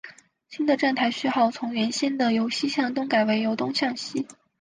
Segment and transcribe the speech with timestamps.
[0.49, 4.25] 新的站台序号从原先的由西向东改为由东向西。